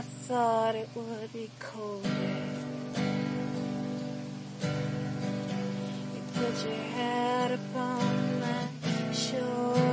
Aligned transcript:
I 0.00 0.02
thought 0.02 0.74
it 0.76 0.88
would 0.94 1.30
be 1.30 1.50
colder. 1.58 2.08
You 6.14 6.22
put 6.32 6.64
your 6.64 6.74
head 6.96 7.50
upon 7.52 8.40
my 8.40 9.12
shoulder. 9.12 9.89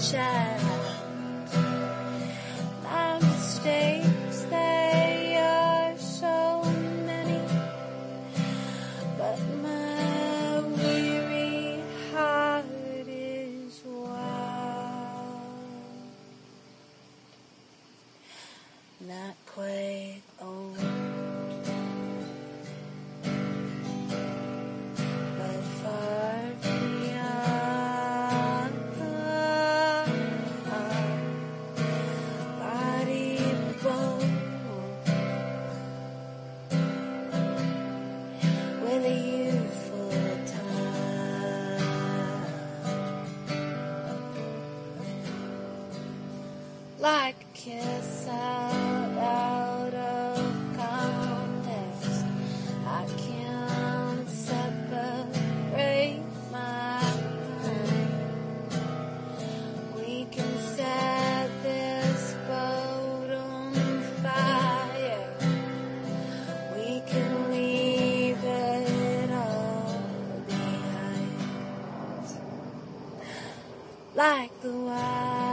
child. 0.00 0.79
kiss 47.64 48.26
out, 48.26 49.18
out 49.18 49.92
of 49.92 50.38
context. 50.74 52.24
I 52.86 53.04
can't 53.18 54.26
separate 54.30 56.22
my 56.50 57.02
mind. 57.60 58.12
We 59.94 60.24
can 60.30 60.58
set 60.74 61.50
this 61.62 62.34
boat 62.48 63.30
on 63.30 63.74
fire. 64.22 65.28
We 66.74 67.02
can 67.06 67.50
leave 67.52 68.42
it 68.42 69.30
all 69.32 70.02
behind. 70.46 71.36
Like 74.14 74.60
the 74.62 74.72
wild 74.72 75.49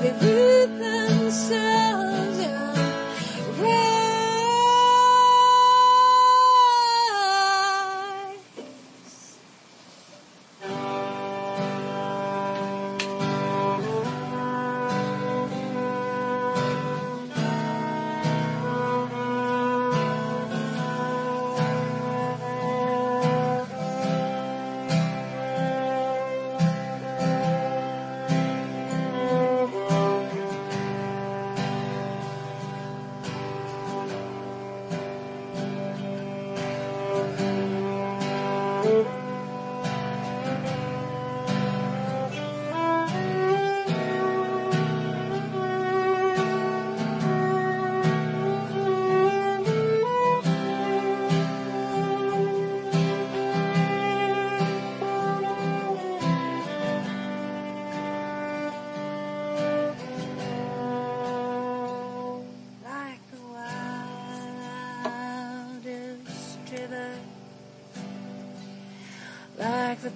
with 0.00 0.22
you. 0.22 0.47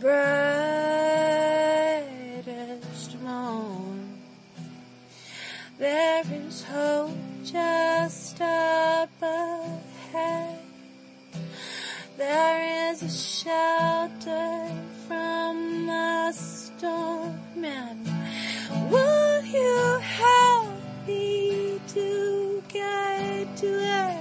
Brightest 0.00 0.16
morn. 3.20 4.18
There 5.78 6.22
is 6.32 6.62
hope 6.64 7.10
just 7.44 8.40
up 8.40 9.10
ahead. 9.20 10.58
There 12.16 12.90
is 12.90 13.02
a 13.02 13.10
shelter 13.10 14.70
from 15.06 15.86
the 15.86 16.32
storm 16.32 17.62
and 17.62 18.08
will 18.90 19.44
you 19.44 19.98
help 19.98 20.72
me 21.06 21.78
to 21.88 22.62
get 22.72 23.56
to 23.58 24.19